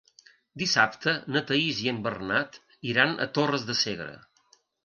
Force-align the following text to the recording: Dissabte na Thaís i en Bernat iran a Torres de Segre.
Dissabte 0.61 1.13
na 1.35 1.43
Thaís 1.51 1.83
i 1.85 1.91
en 1.93 2.01
Bernat 2.09 2.59
iran 2.95 3.15
a 3.27 3.31
Torres 3.37 3.71
de 3.73 3.81
Segre. 3.87 4.13